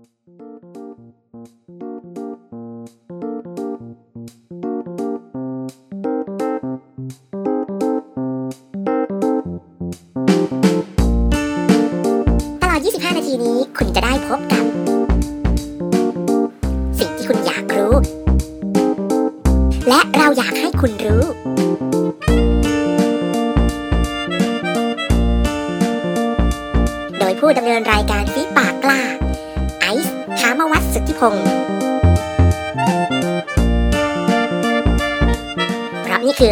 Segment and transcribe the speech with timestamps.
[0.00, 0.69] ต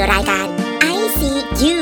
[0.01, 0.47] คือรายการ
[0.97, 1.77] ICU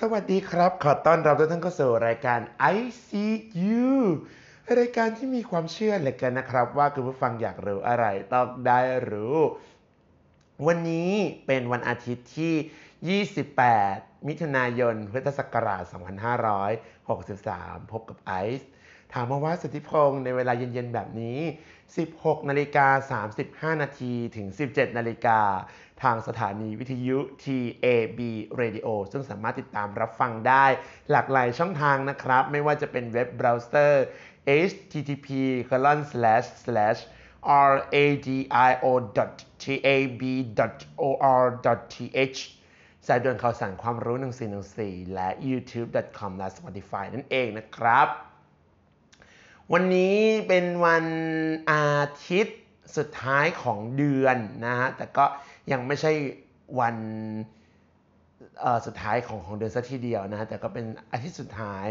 [0.00, 2.40] สวัสดีครับ ขอต้อนรับทุกท่านเข้าสู่รายการ
[2.76, 3.84] ICU
[4.78, 9.36] รายการที่มีความเชื่อเหลือเกินนะครับ ว่าคุณผู้ฟังอยากรู้อะไรต้องได้รู้
[10.66, 11.12] วันนี้
[11.46, 13.20] เป็นวันอาทิตย์ที่
[13.66, 18.69] 28 มิถุนายน พุทธศักราช 2563 พบกับไอซ์
[19.12, 21.38] ถามมาว่าสุทธิพงศ์ในเวลาเย็นๆแบบนี้
[21.94, 23.20] 16 นาฬิกา
[23.74, 25.40] 35 นาทีถึง 17 นาฬิกา
[26.02, 28.20] ทางสถานีวิทยุ TAB
[28.60, 30.66] Radio ซึ่งสามารถติดตามรับฟังได้
[31.10, 34.04] หลากหลายช่องทางนะครับ ไม่ว่าจะเป็นเว็บเบราว์เซอร์
[34.68, 35.28] http
[35.68, 37.00] colon slash slash
[41.12, 42.40] radio.tab.or.th
[43.06, 44.16] สายด่วนข่าวสารความรู้
[44.64, 48.08] 1414และ youtube.com และ spotify นั่นเองนะครับ
[49.74, 50.16] วันนี้
[50.48, 51.06] เป็นวัน
[51.70, 51.88] อา
[52.28, 52.58] ทิตย์
[52.96, 55.24] สุดท้ายของเดือนนะฮะ แต่ก็
[55.72, 56.12] ยังไม่ใช่
[56.80, 56.96] วัน
[58.86, 61.86] สุดท้ายของของเดือนสักทีเดียวนะฮะ แต่ก็เป็นอาทิตย์สุดท้าย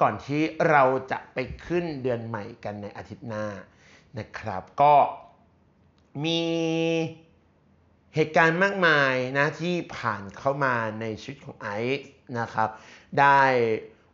[0.00, 0.40] ก่อนที่
[0.70, 3.46] เราจะไปขึ้นเดือนใหม่กันในอาทิตย์หน้า
[4.18, 4.94] นะครับ ก็
[6.24, 6.42] มี
[8.14, 12.06] เหตุการณ์มากมายนะที่ผ่านเข้ามาในชีวิตของไอซ์
[12.38, 12.68] นะครับ
[13.20, 13.40] ได้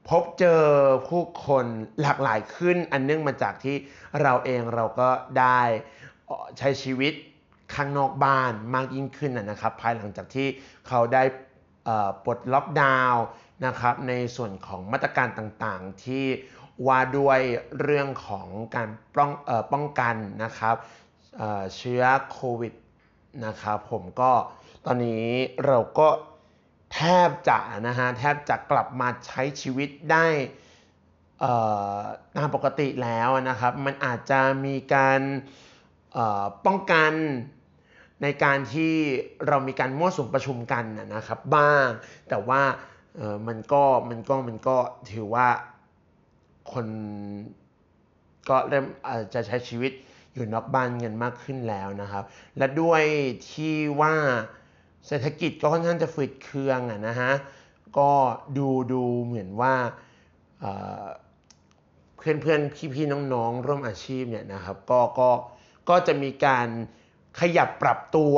[0.08, 0.62] พบเจอ
[1.08, 1.66] ผู้คน
[2.00, 3.76] หลากหลายขึ้น อันเนื่องมาจากที่
[4.22, 5.08] เราเองเราก็
[5.38, 5.60] ได้
[6.58, 7.12] ใช้ชีวิต
[7.74, 10.48] ข้างนอกบ้านมากยิ่งขึ้นนะครับ ภายหลังจากที่
[10.88, 11.22] เขาได้
[12.24, 13.24] ปลดล็อกดาวน์
[13.66, 16.24] นะครับ ในส่วนของมาตรการต่างๆ ที่
[16.86, 17.40] ว่าด้วย
[17.80, 20.14] เรื่องของการป้องอป้องกัน
[20.44, 20.76] นะครับ
[21.76, 22.02] เชื้อ
[22.32, 22.74] โควิด
[23.46, 24.32] นะครับผมก็
[24.86, 25.26] ตอนนี้
[25.66, 26.08] เราก็
[27.00, 30.26] ทบจะนะฮะแทบจะกลับมาใช้ชีวิตได้
[32.36, 35.20] ตามปกติแล้วนะครับ มันอาจจะมีการ
[36.66, 37.12] ป้องกัน
[38.22, 38.94] ในการที่
[39.46, 40.84] เรามีการมั่วสุมประชุมกัน
[41.14, 41.86] นะครับบ้าง
[42.28, 42.62] แต่ว่า
[43.46, 44.76] มันก็มันก็มันก็
[45.12, 45.48] ถือว่า
[46.72, 46.86] คน
[48.48, 49.92] ก็เริ่มอ่อจะใช้ชีวิต
[50.34, 52.24] อยู่นอกบ้านกันมากขึ้นแล้วนะครับ
[52.58, 53.02] และด้วย
[53.50, 54.14] ที่ว่า
[55.06, 57.32] เศรษฐกิจก็ค่อนข้างจะฝืดเคืองอะนะฮะ
[57.98, 58.10] ก็
[58.58, 59.74] ดูดูเหมือนว่า
[62.16, 65.30] เพื่อนเพื่อนพี่พี่ๆน้องๆ ร่วมอาชีพเนี่ยนะครับก็ก็
[65.88, 66.68] ก็จะมีการ
[67.40, 68.36] ขยับปรับตัว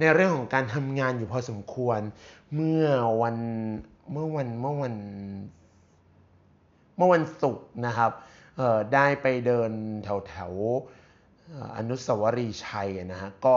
[0.00, 2.00] ในเรื่องของการทำงานอยู่พอสมควร
[2.54, 2.86] เมื่อ
[3.22, 3.36] วัน
[4.12, 4.94] เมื่อวันเมื่อวัน
[6.96, 8.10] เมื่อวันศุกร์นะครับ
[8.94, 9.70] ได้ไปเดิน
[10.04, 10.52] แถวแถว
[11.76, 13.54] อนุสาวรีย์ชัยนะฮะก็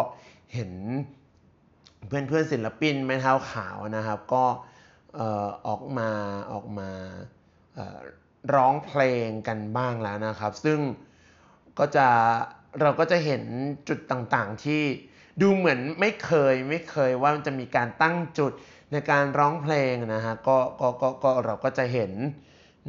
[0.54, 0.72] เห็น
[2.08, 4.46] เพื่อนเพื่อนศิลปินไม้เท้าขาวนะครับ ก็
[5.68, 6.10] ออกมา
[6.52, 6.90] ออกมา
[8.56, 10.80] ร้องเพลงกันบ้างแล้วนะครับ ซึ่ง
[11.80, 12.08] ก็จะ
[12.82, 13.44] เราก็จะเห็น
[13.88, 14.84] จุดต่างๆ ที่
[15.42, 18.54] ดูเหมือนไม่เคยไม่เคยว่ามันจะมีการตั้งจุด
[18.92, 22.12] ในการร้องเพลงนะฮะก็ก็ก็ก็เราก็จะเห็น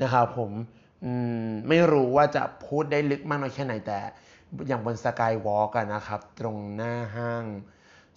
[0.02, 0.50] นะครับผ
[1.42, 3.98] มไม่รู้ว่าจะพูดได้ลึกมากน้อยแค่ไหนแต่
[4.68, 7.44] อย่างบนสกายวอล์กนะครับ ตรงหน้าห้าง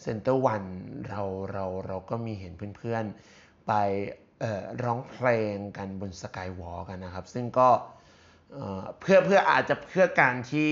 [0.04, 0.64] เซ็นเตอร์วัน
[1.10, 3.74] เราเราเราก็มีเห็นเพื่อนๆ ไป
[4.84, 7.70] ร้องเพลงกันบนสกายวอล์กันนะครับ ซึ่งก็
[9.00, 10.72] เพื่อเพื่ออาจจะเพื่อการที่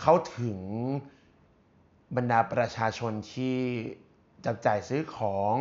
[0.00, 0.58] เข้าถึง
[2.16, 3.56] บรรดาประชาชนที่
[4.46, 5.54] จับจ่ายซื้อของ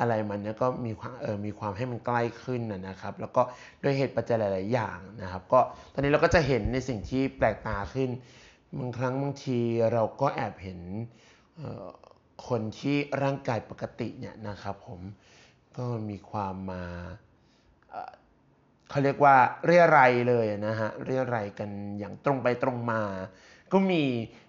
[0.00, 3.42] อะไรมันเนี่ยก็มีความเออมีความให้มันใกล้ขึ้นนะครับ แล้วก็
[3.82, 5.60] ด้วยเหตุปัจจัยหลาย ๆ อย่างนะครับ ก็
[5.92, 8.10] ตอนนี้เราก็จะเห็นในสิ่งที่แปลกตาขึ้น
[8.78, 9.58] บางครั้งบางที
[9.92, 10.80] เราก็แอบเห็น
[11.56, 15.00] เคนที่ร่างกายปกติเนี่ยนะครับผม
[15.78, 16.84] ก็มีความมา
[18.88, 23.02] เขาเรียกว่าเรียรัยเลยนะฮะเรียรัยกันอย่างตรงไปตรงมา
[23.72, 24.04] ก็มี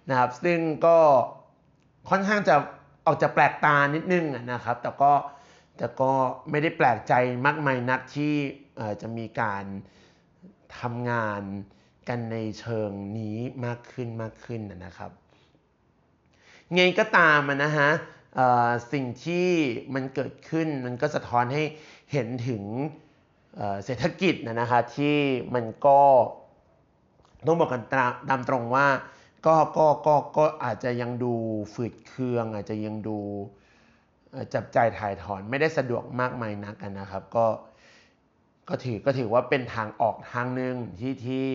[0.08, 0.98] นะครับซึ่งก็
[2.10, 2.54] ค่อนข้างจะ
[3.06, 5.12] ออกจะแปลกตานิดนึงนะครับ แต่ก็
[5.76, 6.12] แต่ก็
[6.50, 7.12] ไม่ได้แปลกใจ
[7.46, 8.34] มากมายนักที่
[9.02, 9.64] จะมีการ
[10.80, 11.42] ทำงาน
[12.08, 15.10] กันในเชิงนี้มากขึ้นมากขึ้นนะครับ
[16.76, 17.90] ไงก็ตามอะนะฮะ
[18.92, 19.48] สิ่งที่
[19.94, 21.62] มันเกิดขึ้นมันก็สะท้อนให้
[22.12, 22.62] เห็นถึง
[23.84, 25.16] เศรษฐกิจนะนะคะที่
[25.54, 26.00] มันก็
[27.46, 27.82] ต้องบอกกัน
[28.28, 28.86] ตามตรงว่า
[29.46, 31.34] ก็ก็ก็ก็อาจจะยังดู
[31.74, 33.18] ฝืดเคือง อาจจะยังดู
[34.54, 37.46] จับใจถ่ายถอนไม่ได้สะดวกมากมายนักนะครับ ก็
[38.68, 41.46] ก็ถือก็ถือว่าเป็นทางออกทางหนึ่งที่ที่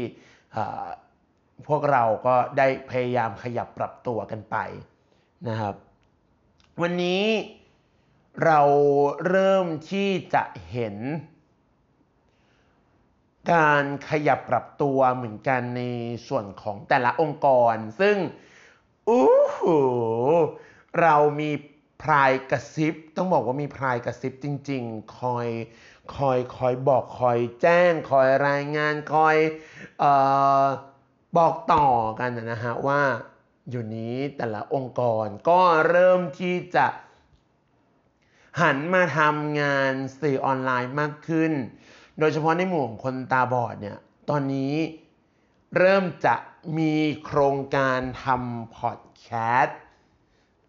[1.68, 4.58] พวกเราก็ได้พยายามขยับปรับตัวกันไป
[5.48, 5.76] นะครับ
[6.82, 7.24] วันนี้
[8.46, 8.62] เรา
[9.28, 10.96] เริ่มที่จะเห็น
[13.54, 15.82] การขยับปรับตัวเหมือนกันใน
[16.28, 18.18] ส่วนของแต่ละองค์กร ซึ่ง
[19.10, 19.80] อู้หู
[21.02, 21.52] เรามี
[22.02, 25.48] พรายกระซิบ ต้องบอกว่ามีพรายกระซิบจริง ๆ คอย
[26.16, 29.38] คอยคอยบอกคอยแจ้ง คอยรายงานคอย
[30.04, 30.06] อ
[30.64, 30.66] อ
[31.38, 31.88] บอกต่อ
[32.20, 33.02] กันนะฮะว่า
[33.70, 36.88] อยู่นี้แต่ละองค์กรก็เริ่มที่จะ
[38.62, 41.52] หันมาทำงานสื่อออนไลน์มากขึ้น
[42.20, 43.98] โดยเฉพาะในหมู่ของคนตาบอดเนี่ย
[44.30, 44.74] ตอนนี้
[45.78, 46.36] เริ่มจะ
[46.78, 46.94] มี
[47.26, 49.28] โครงการทำพอดแค
[49.62, 49.80] สต์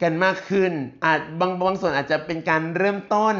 [0.03, 0.73] กันมากขึ้น
[1.05, 3.37] อาจบางบางส่วนอาจจะเป็นการเริ่มต้น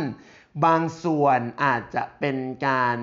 [0.67, 2.37] บางส่วนอาจจะเป็น
[2.67, 2.99] การ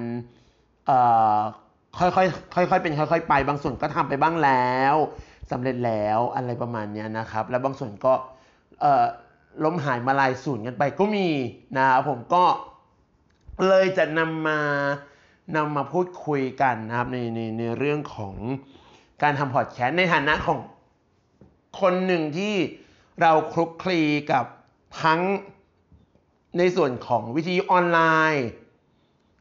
[1.98, 4.96] ค่อยๆค่อยๆเป็นค่อยๆไป บางส่วนก็ทำไปบ้างแล้ว
[5.52, 8.14] สำเร็จแล้วอะไรประมาณนี้นะครับ แล้วบางส่วนก็
[9.64, 11.28] ล้มหายมาลายสูญกันไปก็มี
[11.78, 12.44] นะครับผมก็
[13.68, 14.60] เลยจะนำมา
[15.56, 18.36] นำมาพูดคุยกันนะครับในในในเรื่องของ
[19.24, 20.60] การทำพอดแคสต์ในฐานะของ
[21.82, 22.56] คนหนึ่งที่
[23.22, 24.02] เราคลุกคลี
[24.32, 24.46] กับ
[25.04, 25.22] ทั้ง
[26.58, 28.00] ในส่วนของวิธีออนไล
[28.34, 28.48] น์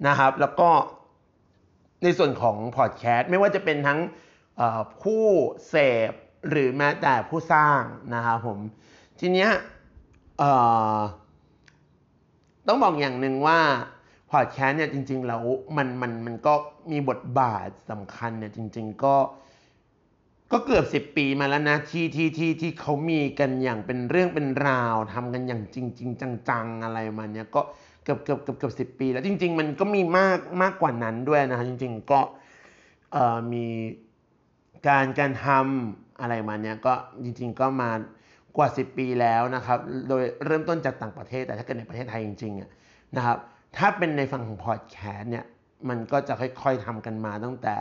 [0.08, 0.70] นะครับ แล้วก็
[2.02, 3.98] ในส่วนของพอดแคสต์ไม่ว่าจะเป็นทั้ง
[5.02, 5.24] ผู้
[5.68, 5.74] เส
[6.10, 6.12] พ
[6.50, 7.82] หรือแม้แต่ผู้สร้าง
[8.14, 8.58] นะครับผม
[9.20, 9.50] ทีเนี้ย
[12.66, 13.60] ต้องบอกอย่างหนึ่งว่า
[14.30, 15.42] พอดแคสต์เนี่ยจริง ๆ แล้ว
[15.76, 16.54] มันมันมันก็
[16.92, 19.16] มีบทบาทสำคัญเนี่ยจริง ๆ ก็
[20.52, 26.10] ก็เกือบสิบปีมาแล้วนะที่ที่ที่ที่เขามีกันอย่างเป็นเรื่องเป็นราวทำกันอย่างจริงจริง
[26.48, 27.60] จังๆ อะไรมาเนี้ยก็
[28.04, 32.20] เกือบเกือบเกือบเกือบสิบปี แล้วจริง ๆ มันก็มีมากมากกว่านั้นด้วยนะจริง ๆ ก็
[33.52, 33.64] มี
[34.88, 36.94] การการทำอะไรมาเนี้ยก็
[37.24, 37.92] จริงๆก็มา
[38.56, 39.78] กว่า 10 ปีแล้วนะครับ
[40.08, 43.38] โดยเริ่มต้นจากต่างประเทศ แต่ถ้าเกิดในประเทศไทยจริงๆนะครับ
[43.76, 45.44] ถ้าเป็นในฝั่งของพอดแคสต์เนี่ย
[45.88, 47.76] มันก็จะค่อยๆทำกันมาตั้งแต่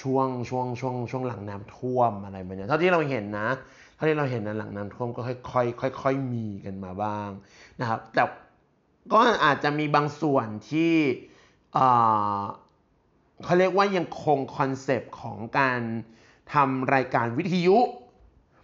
[0.00, 3.48] ช่วงช่วงช่วงช่วงหลังน้ำท่วมอะไรแบบนี้เท่าที่เราเห็นนะ
[3.94, 7.28] เท่าที่เราเห็นนะหลังน้ำท่วมก็ค่อยๆค่อยๆมีกันมาบ้าง
[7.80, 8.22] นะครับ แต่
[9.12, 10.92] ก็อาจจะมีบางส่วนที่
[13.44, 15.80] เขาเรียกว่ายังคง concept ของการ
[16.54, 17.78] ทำรายการวิทยุ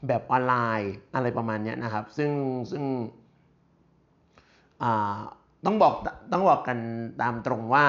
[0.07, 2.31] แบบออนไลน์อะไรประมาณนี้นะครับ ซึ่ง
[2.71, 2.85] ซึ่ง
[5.65, 5.95] ต้องบอก
[6.33, 6.79] ต้องบอกกัน
[7.23, 7.85] ตามตรงว่า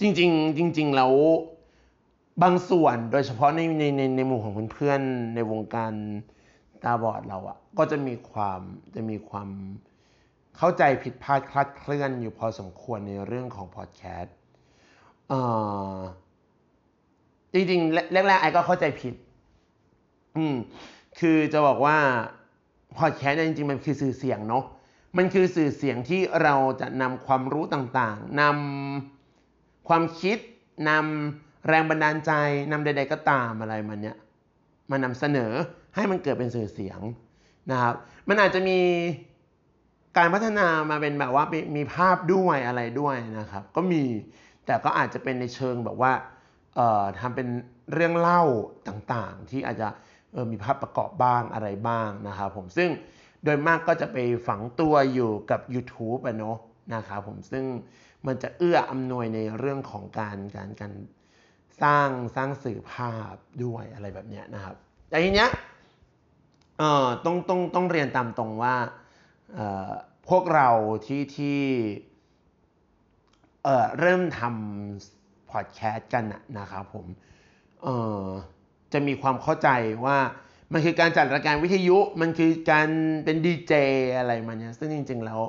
[0.00, 1.12] จริงๆจริงๆแล้ว
[2.42, 5.92] บางส่วนโดยเฉพาะในในในในหมู่ของเพื่อนๆในวงการ
[6.84, 8.60] ตาบอดเราอะ่ะก็จะมีความ
[8.94, 9.48] จะมีความ
[10.56, 14.34] เข้าใจผิดพลาดคลาดเคลื่อนอยู่พอสมควรในเรื่องของพอดแคสต์
[17.54, 19.14] จริงๆ แรกๆไอ้ก็เข้าใจผิด
[20.36, 20.56] อืม
[21.18, 21.96] คือจะบอกว่า
[22.98, 24.64] พอดแคสต์จริงๆ มันคือสื่อเสียงเนาะ
[25.16, 30.38] มันคือสื่อเสียงที่เราจะนำความรู้ต่างๆนำความคิด
[30.88, 32.32] นำแรงบันดาลใจ
[32.72, 34.16] นำใด ๆ ก็ตามอะไรมันเนี้ย
[34.90, 35.52] มานำเสนอ
[35.94, 37.00] ให้มันเกิดเป็นสื่อเสียง
[37.70, 37.94] นะครับ
[38.28, 38.78] มันอาจจะมี
[40.16, 41.44] การพัฒนามาเป็นแบบว่า
[41.76, 44.02] มีภาพด้วยอะไรด้วยนะครับ ก็มี
[44.66, 46.12] แต่ก็อาจจะเป็นในเชิงแบบว่า
[47.20, 47.48] ทำเป็น
[47.92, 48.42] เรื่องเล่า
[48.88, 49.88] ต่างๆ ที่อาจจะ
[50.50, 52.90] มีภาพประกอบบ้างอะไรบ้างนะครับผมซึ่ง
[53.44, 54.16] โดยมากก็จะไป
[54.48, 56.58] ฝังตัวอยู่กับ YouTube อะเนาะ
[56.94, 57.64] นะครับผมซึ่ง
[58.26, 60.92] มันจะเอื้ออำนวยในเรื่องของการการการ
[61.82, 64.74] สร้างสร้างสื่อภาพด้วยอะไรแบบนี้นะครับ
[65.08, 65.50] แต่ทีเนี้ย
[66.78, 68.74] เอ่อต้องต้องต้องเรียนตามตรงว่า
[70.28, 70.68] พวกเรา
[71.06, 71.60] ที่ที่
[73.62, 76.24] เเริ่มทำพอดแคสต์กัน
[76.58, 77.06] นะครับผม
[78.92, 79.68] จะมีความเข้าใจ
[80.04, 80.18] ว่า
[80.72, 82.88] มันคือการจัดรายการวิทยุมันคือการ
[83.24, 83.72] เป็นดีเจ
[84.18, 85.40] อะไรมันเนี่ยซึ่งจริง ๆ แล้ว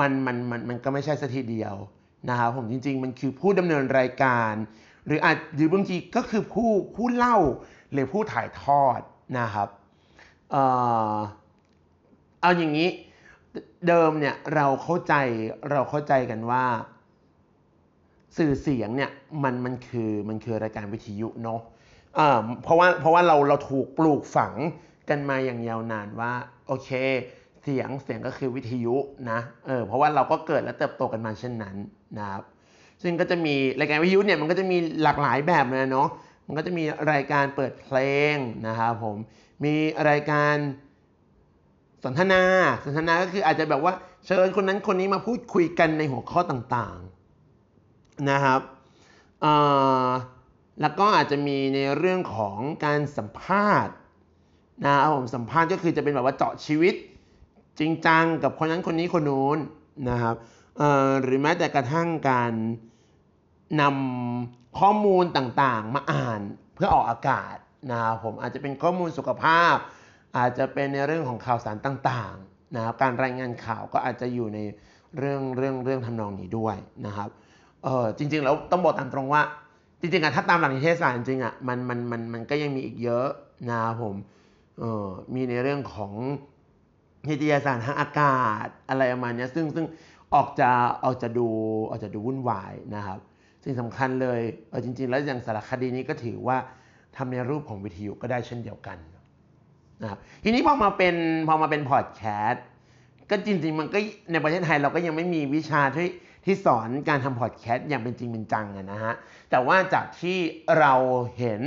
[0.00, 1.74] มันมันมันมันก็ไม่ใช่สัทีเดียว
[2.28, 4.52] นะครับผมจริง ๆ มันคือผู้ดำเนินรายการ
[5.06, 7.36] หรืออาจหรือบางทีก็คือผู้ผู้เล่า
[7.92, 9.00] หรือผู้ถ่ายทอด
[9.38, 9.68] นะครับ
[10.50, 10.56] เอ
[11.14, 11.16] อ
[12.40, 12.88] เอาอย่างนี้
[13.88, 15.14] เดิมเนี่ยเราเข้าใจ
[15.70, 16.64] เราเข้าใจกันว่า
[18.36, 19.10] สื่อเสียงเนี่ย
[19.44, 21.60] มันมันคือมันคือรายการวิทยุเนาะ
[22.62, 24.54] เพราะว่าเพราะว่าเราเราถูกปลูกฝัง
[25.08, 26.32] กันมาอย่างยาวนานว่า
[26.66, 26.90] โอเค
[27.62, 28.94] เสียงเสียงก็คือวิทยุ
[29.30, 31.76] นะเออเพราะว่าเราก็เกิดและเติบโตกันมาเช่นนั้น
[32.18, 32.42] นะครับ
[33.02, 36.08] ซึ่งก็จะมีรายการวิทยุเนี่ยมันก็จะมีหลากหลายแบบเลยเนาะ
[36.46, 37.98] มันก็จะมีรายการเปิดเพล
[38.34, 39.16] งนะครับผม
[39.64, 39.74] มี
[40.10, 40.54] รายการ
[42.04, 42.42] สนทนา
[42.84, 43.92] สนทนาก็คืออาจจะแบบว่า
[44.26, 47.17] เชิญคนนั้นคนนี้มาพูดคุยกันในหัวข้อต่างๆ
[48.30, 48.60] นะครับ
[50.80, 53.94] แล้วก็อาจจะมีในเรื่องของการสัมภาษณ์
[54.84, 56.94] นะครับผมสัมภาษณ์ก็คือจะเป็นแบบว่าเจาะชีวิต
[57.78, 59.58] จริงจังกับคนนั้นคนนี้คนนู้น
[60.10, 60.36] นะครับ
[61.22, 62.52] หรือแม้แต่กระทั่งการ
[63.80, 66.40] นำข้อมูลต่างๆ มาอ่าน
[66.74, 67.56] เพื่อออกอากาศ
[67.90, 69.74] นะครับผมอาจจะเป็นข้อมูลสุขภาพ
[70.36, 74.58] อาจจะเป็นในเรื่องของข่าวสารต่างๆนะครับการรายงานข่าวก็อาจจะอยู่ใน
[75.18, 77.28] เรื่องเรื่องเรื่องทำนองนี้ด้วยนะครับ
[77.84, 79.42] เออจริง ๆ แล้วต้องบอกตามตรงว่า
[80.00, 83.28] จริงๆอะถ้าตามหลักนิเทศศาสตร์จริงๆอะมันมันมันมันก็ยังมีอีกเยอะ
[83.70, 84.16] นะครับผม
[84.78, 86.12] เออมีในเรื่องของ
[87.28, 89.86] วิทยาศาสตร์ทางอากาศอะไรประมาณนี้ซึ่งซึ่ง
[90.34, 90.70] ออกจะ
[91.04, 91.48] ออกจะดู
[91.90, 93.18] ออกจะดูวุ่นวายนะครับ
[93.64, 96.56] สิ่งสำคัญเลยเออจริง ๆ แล้วอย่างสารคดีนี้ก็ถือว่า
[97.16, 98.98] ทำในรูปของวิทยุก็ได้เช่นเดียวกัน
[100.02, 101.14] นะครับทีนี้พอมาเป็น
[101.48, 102.64] พอมาเป็นพอดแคสต์
[103.30, 103.98] ก็จริง ๆ มันก็
[104.32, 106.08] ในประเทศไทยเราก็ยังไม่มีวิชาที่
[106.44, 109.14] ที่สอนการทำพอดแคสต์อย่างเป็นจริงเป็นจังนะฮะ
[109.50, 110.38] แต่ว่าจากที่
[110.78, 110.94] เรา
[111.38, 111.62] เห็น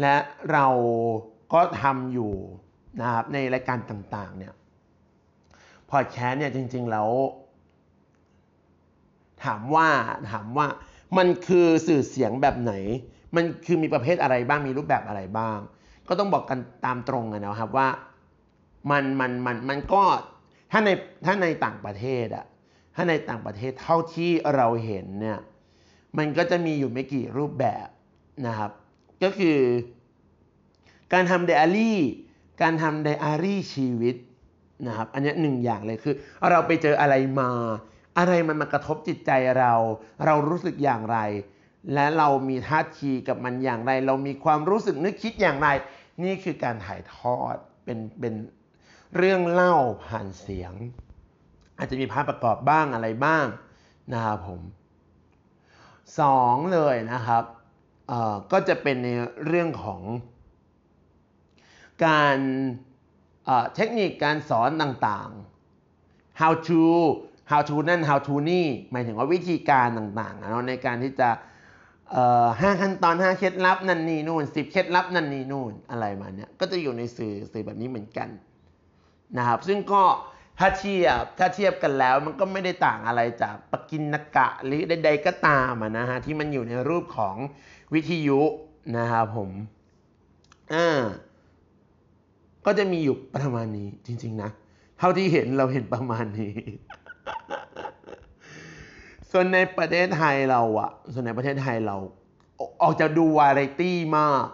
[0.00, 0.16] และ
[0.52, 0.66] เรา
[1.54, 2.32] ก็ทำอยู่
[3.00, 4.54] นะครับในรายการต่างๆเนี่ย
[5.90, 7.08] พอดแคสต์เนี่ยจริง ๆ แล้ว
[9.44, 9.88] ถามว่า
[10.30, 10.66] ถามว่า
[11.16, 12.72] มันคือสื่อเสียงแบบไหน
[13.36, 15.58] มันคือมีประเภทอะไรบ้างมีรูปแบบอะไรบ้าง
[16.08, 17.88] ก็ต้องบอกกันตามตรงนะครับว่า
[18.90, 20.02] มันมันมันมันก็
[20.70, 20.90] ถ้าใน
[21.24, 22.46] ถ้าในต่างประเทศอะ
[22.98, 25.38] ถ้าในต่างประเทศเท่าที่เราเห็นเนี่ย
[26.18, 27.88] มันก็จะมีอยู่ไม่กี่รูปแบบ
[28.46, 28.70] นะครับ
[29.22, 29.58] ก็คือ
[31.12, 32.00] การทำไดอารี่
[32.62, 34.16] การทำไดอารี่ชีวิต
[34.86, 36.14] นะครับอันนี้หนึ่งอย่างเลยคือ
[36.50, 37.50] เราไปเจออะไรมา
[38.18, 39.72] อะไรมันมากระทบจิตใจเรา
[40.24, 41.18] เรารู้สึกอย่างไร
[41.94, 45.68] และเรามีท่าทีกับมันอย่างไร เรามีความรู้สึกนึกคิดอย่างไร
[46.22, 48.34] นี่คือการถ่ายทอดเป็นเป็น
[49.16, 49.74] เรื่องเล่า
[50.04, 50.72] ผ่านเสียง
[51.78, 53.46] อาจจะมีภาพประกอบบ้างอะไรบ้าง
[54.12, 54.60] นะครับผม
[56.20, 57.44] สองเลยนะครับ
[58.52, 59.08] ก็จะเป็นใน
[59.46, 60.02] เรื่องของ
[62.06, 62.38] การ
[63.74, 66.82] เทคนิคการสอนต่างๆ how to
[67.50, 71.28] how to นั่น how to นี่ หมายถึงว่าวิธีการต่างๆนะในการที่จะ
[72.60, 78.28] ห้าขั้นตอนห้าเคล็ดลับนั่นนี่นู่นสิบเคล็ดลับนั่นนี่นู่นอะไรมาเนี้ยก็จะอยู่ในสื่อสื่อแบบนี้เหมือนกัน
[79.38, 80.02] นะครับ ซึ่งก็
[80.58, 87.36] ถ้าเทียบถ้าเทียบกันแล้วมันก็ไม่ได้ต่างอะไรจากปกินนกะหรือใดๆก็ตามนะฮะที่มันอยู่ในรูปของ
[87.94, 88.40] วิทยุ
[88.96, 89.50] นะครับผม
[90.74, 90.88] อ่า
[92.66, 94.50] ก็จะมีอยู่ประมาณนี้จริง ๆ นะ
[94.98, 96.54] เท่าที่เห็นเราเห็นประมาณนี้
[99.30, 101.96] ส่วนในประเทศไทยเราอะส่วนในประเทศไทยเรา
[102.82, 104.44] ออกจะดูวาไรตี้มาก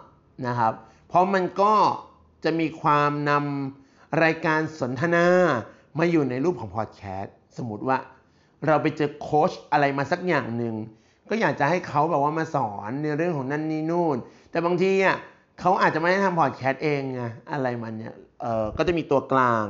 [0.47, 0.73] นะครับ
[1.07, 1.73] เพราะมันก็
[2.43, 5.27] จะมีความนำรายการสนทนา
[5.99, 7.97] มาอยู่ในรูปของพอดแคสต์สมมติว่า
[8.67, 10.75] เราไปเจอโค้ชอะไรมาสักอย่างหนึ่ง
[11.29, 14.17] ก็อยากจะให้เขาแบบว่ามาสอนในเรื่องของนั่นนี่นู่น
[14.51, 15.17] แต่บางทีอะ
[15.59, 17.21] เขาอาจจะไม่ได้ทำพอดแคสต์เองไง
[17.51, 19.65] อะไรมันเนี่ยเออก็จะมีตัวกลาง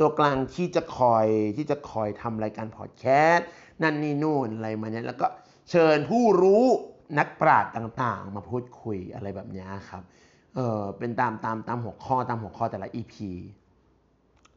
[0.00, 1.26] ตัวกลางที่จะคอย
[1.56, 3.46] ที่จะคอยทำรายการพอดแคสต์
[3.82, 5.26] นั่นนี่นู่นอะไรมาเนี่ยแล้วก็
[5.70, 6.64] เชิญผู้รู้
[7.18, 10.02] นักปราชญ์ต่างๆ มาพูดคุยอะไรแบบนี้ครับ
[10.56, 13.14] เออเป็นตามตามตามหัวข้อตามหัวข้อแต่ละ EP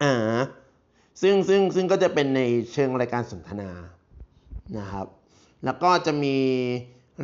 [0.04, 0.38] อ่า
[1.22, 2.42] ซึ่งซึ่งซึ่งก็จะเป็นใน
[2.74, 3.70] เชิงรายการสนทนา
[4.80, 5.08] นะครับ
[5.66, 6.36] แล้วก็จะมี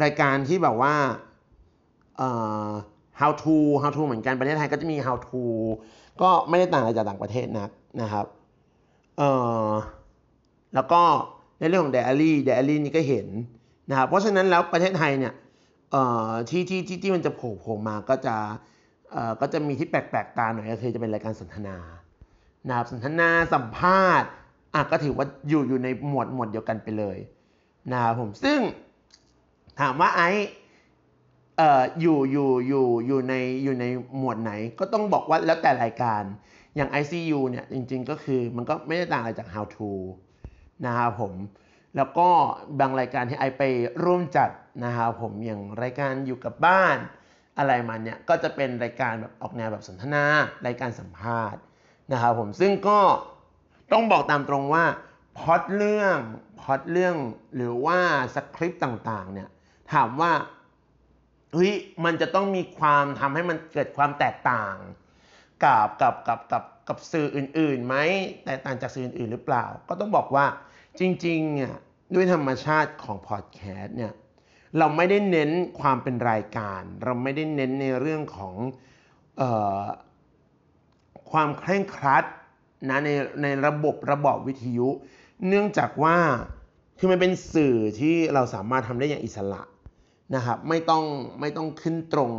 [0.03, 0.95] รายการที่แบบว่า
[2.17, 2.29] เอ่
[2.67, 2.69] อ
[3.19, 5.43] how to how to เหมือนกันประเทศไทยก็จะมี how to
[6.21, 7.69] ก็ไม่ได้ต่างอะไรจากต่างประเทศนัก
[8.01, 8.25] นะครับ
[9.17, 9.31] เอ่
[9.67, 9.69] อ
[10.75, 11.01] แล้วก็
[11.59, 13.27] ในเรื่องของ diary diary นี่ก็เห็น
[13.89, 15.33] นะครับ เพราะฉะนั้นแล้วประเทศไทยเนี่ย
[15.91, 18.35] เอ่อที่ที่ที่ที่มันจะโผล่โผล่มาก็จะ
[19.11, 21.77] เอ่อก็จะมีที่แปลกๆตาหน่อยก็คือจะเป็นรายการสนทนา
[22.67, 24.29] นะครับสนทนาสัมภาษณ์
[24.73, 27.17] อะก็ถือว่าอยู่อยู่ในหมวดหมวดเดียวกันไปเลย
[27.91, 28.59] นะครับผมซึ่ง
[29.79, 30.29] ถามว่าไอ้
[31.57, 33.85] เอ่ออยู่อยู่อยู่อยู่ในอยู่ใน
[34.17, 36.23] หมวดไหนก็ต้องบอกว่าแล้วแต่รายการ
[36.75, 39.91] อย่าง ICU เนี่ยจริงๆก็คือมันก็ไม่ได้ต่างอะไรจาก How to
[40.85, 41.33] นะครับผม
[41.97, 42.27] แล้วก็
[42.79, 43.63] บางรายการที่ไอไป
[44.03, 44.49] ร่วมจัด
[44.85, 46.97] นะครับผมอย่างรายการอยู่กับบ้าน
[47.57, 50.25] อะไรมันเนี่ยก็จะเป็นรายการแบบออกแนวแบบสนทนา
[50.67, 51.61] รายการสัมภาษณ์
[52.11, 52.99] นะครับผมซึ่งก็
[53.91, 54.85] ต้องบอกตามตรงว่า
[55.37, 56.17] พอดเรื่อง
[56.61, 57.15] พอดเรื่อง
[57.55, 57.99] หรือว่า
[58.35, 59.49] สคริปต์ต่างๆเนี่ย
[59.93, 60.31] ถามว่า
[61.53, 61.73] เฮ้ย
[62.05, 64.75] มันจะต้องมีความทำให้มันเกิดความแตกต่าง
[65.63, 67.95] กับกับกับกับกับสื่ออื่นๆไหม
[68.45, 70.45] แตกต่างจากสื่ออื่นหรือเปล่า ก็ต้องบอกว่า
[70.99, 71.73] จริงๆเนี่ย
[72.15, 74.13] ด้วยธรรมชาติของพอดแคสต์เนี่ย
[74.77, 78.55] เราไม่ได้เน้นความเป็นรายการ เราไม่ได้เน้นในเรื่องของ
[79.37, 79.43] เอ
[79.77, 79.81] อ
[81.33, 82.23] ความเคร่งครัด
[82.89, 83.09] นะใน
[83.41, 84.89] ในระบบระบอบวิทยุ
[85.47, 86.17] เนื่องจากว่า
[86.97, 89.61] คือมันเป็นสื่อที่เราสามารถทำได้อย่างอิสระ
[90.35, 91.03] นะครับไม่ต้อง
[91.39, 92.31] ไม่ต้องขึ้นตรง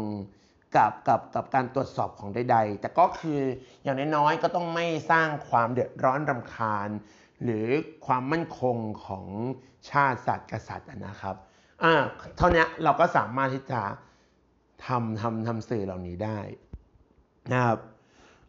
[0.76, 3.40] กับกับกับการตรวจสอบของใด ๆ แต่ก็คือ
[3.84, 6.88] อย่างน้อยๆก็ต้องไม่สร้างความเดือดร้อนรำคาญ
[7.42, 7.66] หรือ
[8.06, 9.26] ความมั่นคงของ
[9.90, 11.36] ชาติศาสตร์กษัตริย์นะครับ
[11.82, 11.94] อ่า
[12.36, 13.80] เท่านี้เราก็สามารถที่จะ
[14.86, 16.38] ทำทำทำสื่อเหล่านี้ได้
[17.52, 17.78] นะครับ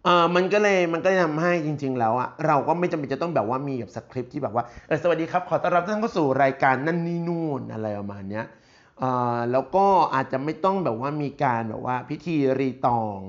[0.05, 8.45] เออมันก็เลยมันก็ทำให้จริง ๆ แล้วอะเราก็ไม่จำเป็นจะต้องแบบว่ามีแบบสคริปที่แบบว่าเออสวัสดีครับขอต้อนรับท่านเข้าสู่รายการนั่นนี่นู่นอะไรประมาณเนี้ย
[9.51, 9.85] แล้วก็
[10.15, 13.19] อาจจะไม่ต้องแบบว่ามีการแบบว่าพิธีรีตอง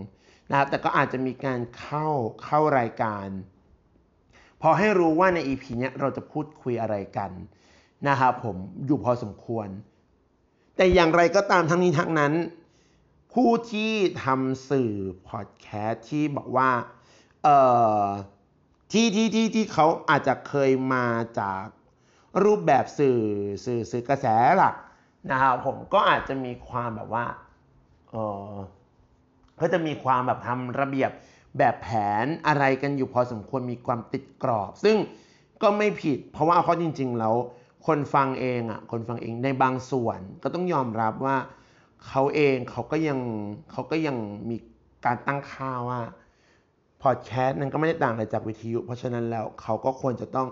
[0.50, 2.06] นะครับแต่ก็อาจจะมีการเข้า
[2.44, 3.28] เข้ารายการ
[4.62, 7.30] พอให้รู้ว่าใน EP เนี้ยเราจะพูดคุยอะไรกัน
[8.08, 8.56] นะครับผม
[8.86, 9.68] อยู่พอสมควร
[10.76, 12.32] แต่อย่างไรก็ตามทั้งนี้ทั้งนั้น
[13.36, 13.92] ผู้ที่
[14.24, 14.92] ทำสื่อ
[15.28, 16.70] พอดแคสต์ที่บอกว่า
[17.44, 17.58] เอ่
[18.04, 18.06] อ
[18.92, 21.06] ที่ที่ที่ที่เขาอาจจะเคยมา
[21.40, 21.64] จาก
[22.44, 23.20] รูปแบบสื่อ
[23.64, 24.26] สื่อสื่อกระแส
[24.56, 24.74] หลัก
[25.30, 27.24] นะครับผมก็อาจจะมีความแบบว่า
[28.10, 28.16] เอ
[28.50, 28.52] อ
[29.60, 31.10] ก็จะมีความแบบทำระเบียบ
[31.58, 31.88] แบบแผ
[32.24, 34.96] นอะไรกันอยู่พอสมควรมีความติดกรอบ ซึ่ง
[35.62, 37.34] ก็ไม่ผิด เพราะว่าเอาจริง ๆ แล้ว
[37.86, 41.36] คนฟังเองอะคนฟังเองในบางส่วนก็ต้องยอมรับว่า
[42.06, 43.18] เขาเองเขาก็ยัง
[43.72, 44.16] เขาก็ยัง
[44.50, 44.56] มี
[45.04, 46.00] การตั้งค่าว่า
[47.02, 50.48] พอดแคสต์นั้นก็ไม่ได้ต่างอะไรจากวิทยุ เพราะฉะนั้นแล้วเขาก็ควรจะต้อง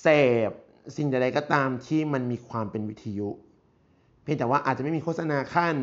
[0.00, 0.06] เส
[0.48, 0.50] พ
[0.96, 3.28] สิ่งใดก็ตามที่มันมีความเป็นวิทยุ
[4.22, 5.74] เพียงแต่ว่าอาจจะไม่มีโฆษณาขั้น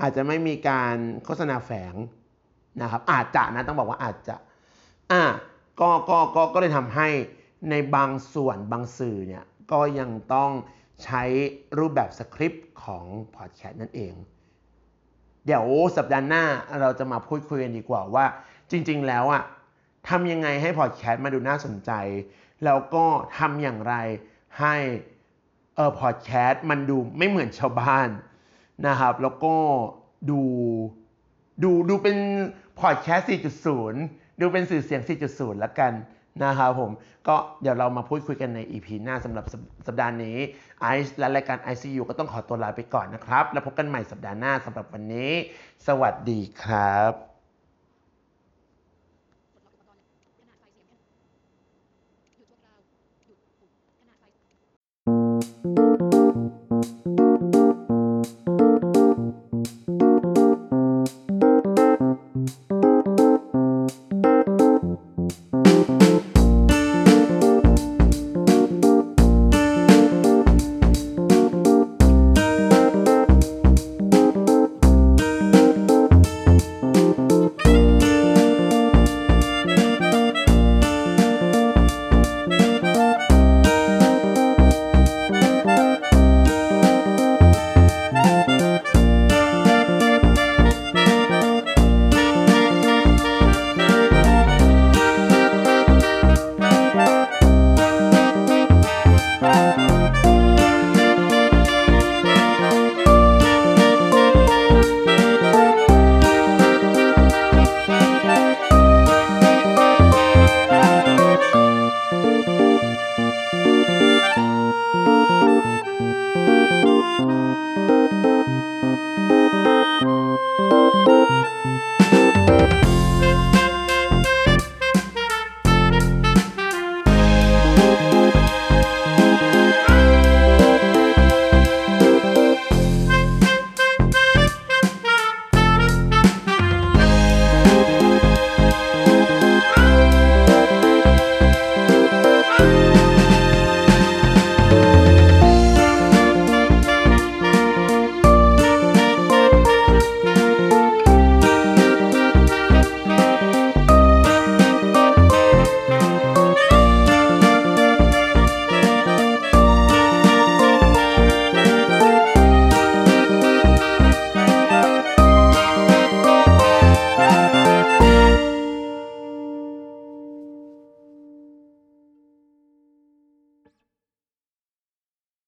[0.00, 1.94] อาจจะไม่มีการโฆษณาแฝง
[2.82, 4.36] นะครับ อาจจะนะต้องบอกว่าอาจจะ
[5.12, 5.22] อะ
[5.80, 7.08] ก็ก็ก็ก็เลยทำให้
[7.70, 10.50] ในบางส่วนบางสื่อเนี่ยก็ยังต้อง
[11.04, 11.22] ใช้
[11.78, 13.04] รูปแบบสคริปต์ของ
[13.36, 14.14] พอดแคสต์นั่นเอง
[15.46, 15.66] เดี๋ยว
[15.96, 16.44] สัปดาห์หน้า
[16.80, 18.26] เราจะมาพูดคุยกันดีกว่าว่า
[18.70, 19.42] จริง ๆ แล้วอะ
[20.08, 21.92] ทำยังไงให้พอดแคสต์มาดูน่าสนใจ
[22.64, 23.04] แล้วก็
[23.38, 23.94] ทำอย่างไร
[24.60, 24.74] ให้
[25.76, 28.08] เออพอดแคสต์มันดูไม่เหมือนชาวบ้าน
[28.86, 29.54] นะครับ แล้วก็
[30.30, 30.40] ดู
[31.62, 32.16] ดูดูเป็น
[32.80, 33.28] พอดแคสต์
[33.84, 35.92] 4.0 ดูเป็นสื่อเสียง 4.0 แล้วกัน
[36.42, 36.90] นะครับผม
[37.28, 39.44] ก็เดี๋ยวเรามาพูดคุยกันใน EP หน้าสำหรับ
[39.86, 40.36] สัปดาห์นี้
[40.80, 45.32] ไอซ์และรายการ ICU ก็ต้องขอตัวลาไปก่อนนะครับ แล้วพบกันใหม่สัปดาห์หน้าสำหรับวันนี้
[45.86, 47.35] สวัสดีครับ